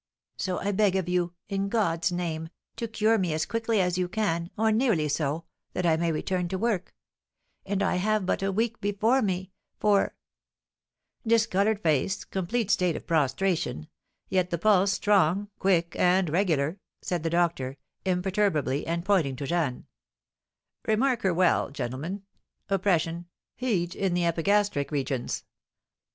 [0.35, 4.07] So I beg of you, in God's name, to cure me as quickly as you
[4.09, 6.95] can, or nearly so, that I may return to work;
[7.67, 10.15] and I have but a week before me, for"
[11.27, 13.89] "Discoloured face, complete state of prostration,
[14.27, 19.85] yet the pulse strong, quick, and regular," said the doctor, imperturbably, and pointing to Jeanne.
[20.87, 22.23] "Remark her well, gentlemen:
[22.69, 25.43] oppression, heat in the epigastric regions.